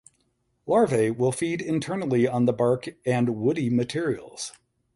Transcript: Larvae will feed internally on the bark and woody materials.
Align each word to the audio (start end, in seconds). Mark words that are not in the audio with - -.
Larvae 0.65 1.11
will 1.11 1.31
feed 1.31 1.61
internally 1.61 2.27
on 2.27 2.45
the 2.45 2.53
bark 2.53 2.87
and 3.05 3.35
woody 3.39 3.69
materials. 3.69 4.51